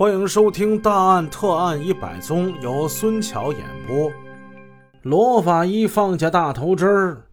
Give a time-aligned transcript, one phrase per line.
[0.00, 4.10] 欢迎收听《大案特案一百宗》，由孙桥演播。
[5.02, 7.26] 罗法医放下大头针儿，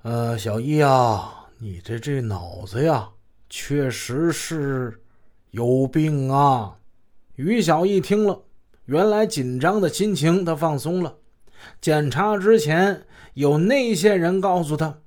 [0.00, 3.10] 呃，小易啊，你这这脑子呀，
[3.50, 5.02] 确实是
[5.50, 6.74] 有病啊。
[7.34, 8.44] 于小易听了，
[8.86, 11.16] 原来紧张的心情他放松了。
[11.82, 13.02] 检查之前，
[13.34, 15.00] 有内线人告诉他，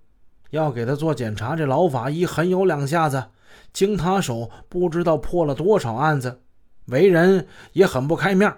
[0.51, 1.55] 要给他做检查。
[1.55, 3.29] 这老法医很有两下子，
[3.73, 6.41] 经他手不知道破了多少案子。
[6.85, 8.53] 为人也很不开面。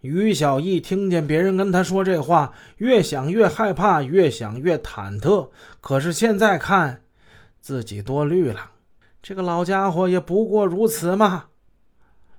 [0.00, 5.50] 于小艺听见别人跟他说这话，越想越害怕，越想越忐忑。
[5.80, 7.02] 可是现在看，
[7.60, 8.70] 自己多虑了。
[9.20, 11.46] 这个老家伙也不过如此嘛。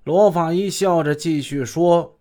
[0.05, 2.18] 罗法医笑着继续说：“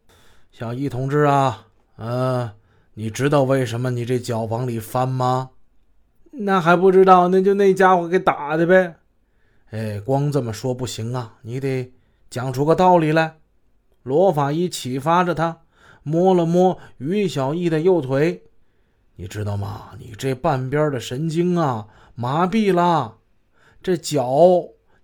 [0.50, 2.52] 小易同志啊，呃，
[2.95, 5.50] 你知道为什么你这脚往里翻吗？
[6.33, 8.97] 那还不知道，那就那家伙给打的呗。
[9.70, 11.92] 哎，光这么说不行啊，你得……”
[12.30, 13.38] 讲出个道理来，
[14.02, 15.62] 罗法医启发着他，
[16.02, 18.42] 摸了摸于小艺的右腿，
[19.16, 19.91] 你知道吗？
[19.98, 23.16] 你这半边的神经啊麻痹了，
[23.83, 24.28] 这脚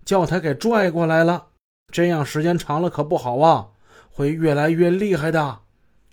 [0.03, 1.47] 叫他给拽过来了，
[1.91, 3.69] 这样时间长了可不好啊，
[4.11, 5.59] 会越来越厉害的。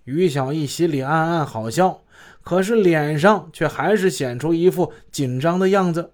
[0.05, 2.03] 于小艺心里暗暗好笑，
[2.43, 6.13] 可是脸上却还是显出一副紧张的样子。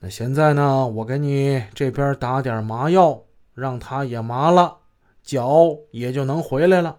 [0.00, 3.22] 那现在呢，我给你这边打点麻药。
[3.54, 4.78] 让他也麻了，
[5.22, 6.98] 脚也就能回来了。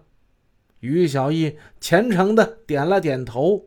[0.80, 3.66] 于小艺虔诚的点了点头。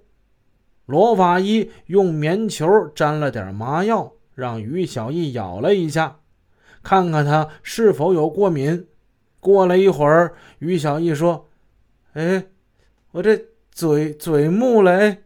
[0.85, 6.19] 罗法医用棉球沾了点麻药，让于小艺咬了一下，
[6.81, 8.87] 看看他是否有过敏。
[9.39, 11.49] 过了一会儿，于小艺说
[12.13, 12.45] ：“哎，
[13.11, 15.17] 我这嘴嘴木了。”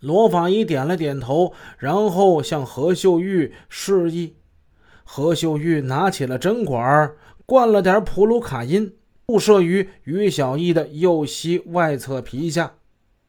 [0.00, 4.37] 罗法医点了点头，然后向何秀玉示意。
[5.10, 7.10] 何秀玉拿起了针管，
[7.46, 8.92] 灌了点普鲁卡因，
[9.26, 12.74] 注射于于小艺的右膝外侧皮下。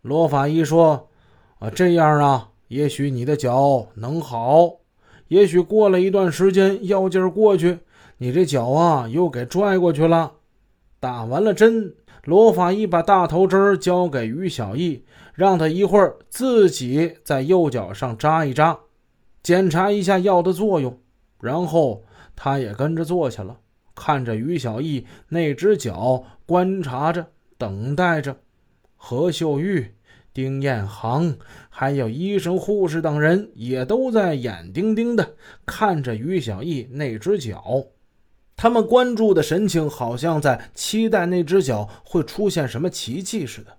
[0.02, 1.08] 罗法医说
[1.60, 4.74] ：“啊，这样啊，也许你的脚能好。
[5.30, 7.80] 也许过了一段时间，药劲儿过去，
[8.18, 10.34] 你这脚啊又给拽过去了。”
[11.00, 18.78] 打完了针，罗法医把大头针交给于小艺，让他一会儿自己在右脚上扎一扎，
[19.42, 21.00] 检查一下药的作用。
[21.40, 22.04] 然后
[22.36, 23.58] 他也跟着坐下了，
[23.96, 27.28] 看着于小艺那只脚，观察着，
[27.58, 28.38] 等待着。
[28.96, 29.96] 何秀玉、
[30.34, 31.38] 丁彦航，
[31.70, 35.36] 还有医生、护士等人也都在眼盯盯的
[35.66, 37.86] 看着于小艺那只脚，
[38.58, 43.78] 他们关注的神情好像在期待那只脚会出现什么奇迹似的。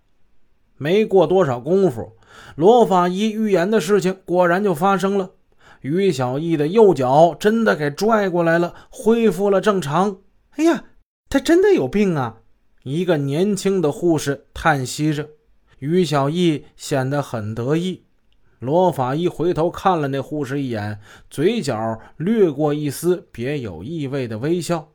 [0.78, 2.16] 没过多少功夫，
[2.56, 5.32] 罗法医预言的事情果然就发生了。
[5.80, 10.18] 于小艺的右脚真的给拽过来了，恢复了正常。
[10.56, 10.84] 哎呀，
[11.28, 12.40] 他真的有病啊！
[12.82, 15.28] 一个年轻的护士叹息着。
[15.78, 18.04] 于小艺显得很得意。
[18.58, 24.92] 罗法医回头看了那护士一眼，嘴角掠过一丝别有意味的微笑。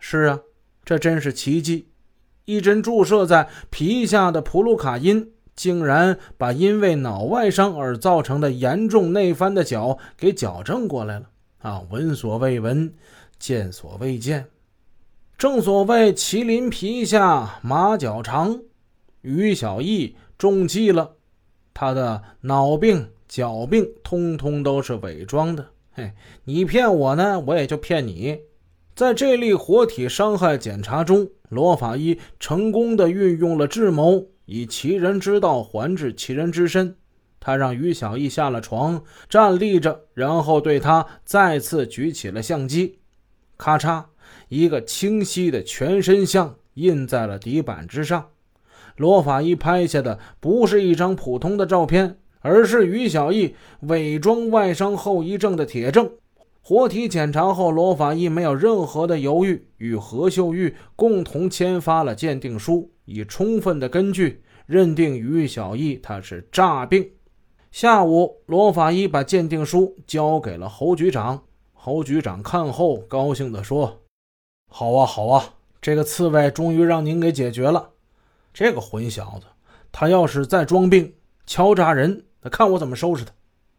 [0.00, 0.40] 是啊，
[0.84, 1.90] 这真是奇迹！
[2.46, 5.33] 一针注射在皮下的普鲁卡因。
[5.56, 11.26] 竟然把因为脑外伤而造成的严重内翻的脚给矫正过来了
[11.60, 11.82] 啊！
[11.90, 12.92] 闻所未闻，
[13.38, 14.46] 见所未见。
[15.38, 18.60] 正所谓麒麟皮下马脚长，
[19.22, 21.12] 于小艺中计了。
[21.72, 25.66] 他的脑病、脚病，通通都是伪装的。
[25.92, 26.12] 嘿，
[26.44, 28.38] 你骗我呢，我也就骗你。
[28.94, 34.26] 在这例活体伤害检查中，罗法医成功的运用了智谋。
[34.46, 36.96] 以其人之道还治其人之身，
[37.40, 42.98] 他让于小艺下了床，站立着，然后对他再次举起了相机。
[43.56, 44.04] 咔嚓，
[44.48, 48.30] 一个清晰的全身像印在了底板之上。
[48.96, 56.10] 罗法医拍下的不是一张普通的照片，而是于小艺伪装外伤后遗症的铁证。
[56.62, 67.10] 活体检查后，罗法医没有任何的犹豫，与何秀玉共同签发了鉴定书，以充分的根据认定于小艺他是诈病。
[67.70, 71.42] 下午，罗法医把鉴定书交给了侯局长。
[71.72, 74.02] 侯局长看后高兴地说
[74.70, 77.90] ：“好啊，好啊，这个刺猬终于让您给解决了。
[78.52, 79.46] 这个混小子，
[79.90, 81.14] 他要是再装病、
[81.46, 83.32] 敲诈人，那看我怎么收拾他！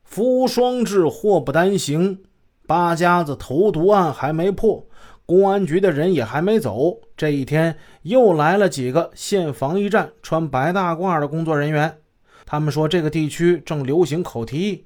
[0.04, 2.24] 福无双至，祸不单行。”
[2.68, 4.88] 八家子投毒案还没破，
[5.26, 7.00] 公安局的人也还没走。
[7.18, 11.98] 这一天又来了几个县防疫站穿白大褂的工作人员，
[12.46, 14.86] 他们说这个地区正流行口蹄疫，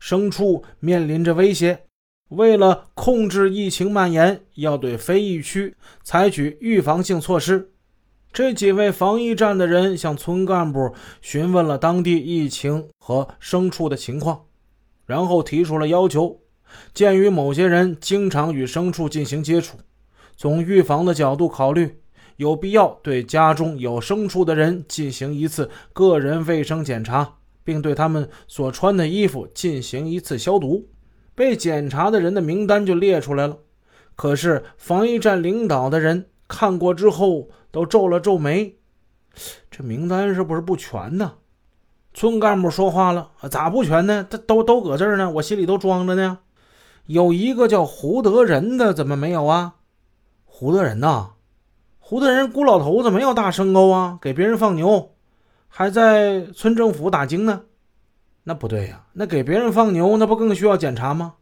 [0.00, 1.80] 牲畜面临着威胁。
[2.28, 7.72] 为了控制疫情蔓延，要对非疫区采取预防性措施。
[8.32, 14.42] 这几位防疫站的人向村干部询问了当地疫情和牲畜的情况，
[15.04, 16.40] 然后提出了要求。
[16.92, 19.78] 鉴于某些人经常与牲畜进行接触，
[20.36, 22.00] 从预防的角度考虑，
[22.36, 30.88] 有必要对家中有牲畜的人进行一次个人卫生检查，并对他们所穿的衣服进行一次消毒。
[31.34, 33.56] 被检查的人的名单就列出来了。
[34.14, 38.76] 可是防疫站领导的人看过之后，都皱了皱眉，
[39.70, 41.34] 这名单是不是不全呢？
[42.12, 44.26] 村干部说话了：“咋不全呢？
[44.28, 46.38] 他都都搁这儿呢，我心里都装着呢。
[47.10, 49.74] 有一个叫胡德仁的，怎么没有啊？
[50.44, 51.30] 胡德仁呐，
[51.98, 55.10] 胡德仁孤老头子没有大牲口啊，给别人放牛，
[55.66, 57.62] 还在村政府打更呢。
[58.44, 61.34] 那不对呀，那给别人放牛，那不更需要检查吗？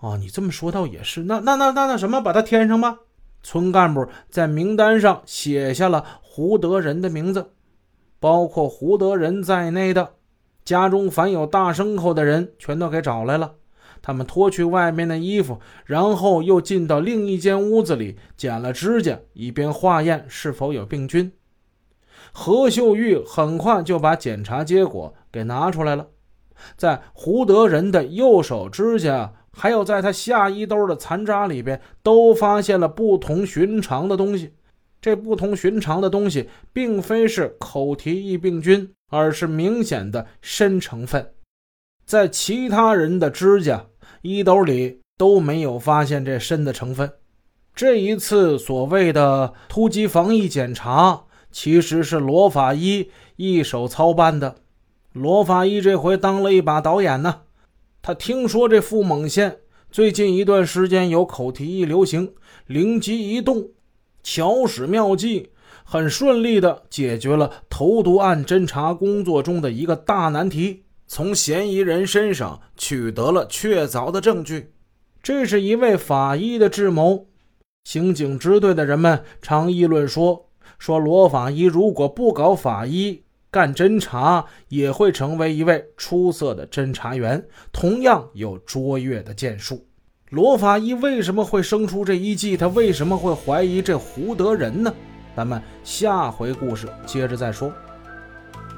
[0.00, 1.24] 哦，你这么说倒也是。
[1.24, 3.00] 那那那那那什么，把他添上吧。”
[3.44, 7.50] 村干部在名单上写下了胡德仁的名字，
[8.18, 10.14] 包括胡德仁在内的
[10.64, 13.52] 家中凡有大牲口的人全都给找来了。
[14.06, 21.32] 他们脱去外面的衣服，然后又进到另一间屋子里剪了指甲，以便化验是否有病菌。
[22.30, 26.08] 何秀玉很快就把检查结果给拿出来了，
[26.76, 29.32] 在胡德仁的右手指甲。
[29.56, 34.52] 还有，在他下衣兜的残渣里边，都发现了不同寻常的东西。
[35.00, 41.32] 这不同寻常的东西，并非是口蹄疫病菌，而是明显的砷成分。
[42.04, 43.86] 在其他人的指甲、
[44.22, 47.12] 衣兜里都没有发现这砷的成分。
[47.74, 54.56] 这一次所谓的突击防疫检查，其实是罗法医一手操办的。
[55.12, 57.42] 罗法医这回当了一把导演呢。
[58.00, 59.58] 他听说这富蒙县
[59.90, 62.34] 最近一段时间有口蹄疫流行，
[62.66, 63.70] 灵机一动，
[64.22, 65.50] 巧使妙计，
[65.84, 74.72] 很顺利地解决了投毒案侦查工作中的一个大难题，从嫌疑人身上取得了确凿的证据。
[75.22, 77.26] 这是一位法医的智谋。
[77.84, 80.48] 刑警支队的人们常议论说
[80.78, 89.86] ：“说罗法医如果不搞法医。”干侦查也会成为一位出色的侦查员，同样有卓越的剑术。
[90.30, 92.56] 罗法医为什么会生出这一计？
[92.56, 94.92] 他为什么会怀疑这胡德仁呢？
[95.36, 97.72] 咱们下回故事接着再说。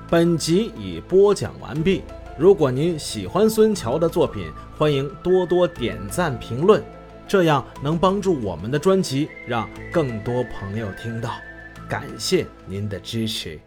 [0.09, 2.03] 本集已播讲完毕。
[2.39, 6.81] 如果您喜欢孙桥的作品，欢迎多多点赞评论，
[7.27, 11.33] 这样能帮助我们的专辑让更多朋友听到。
[11.89, 13.59] 感谢您的支持。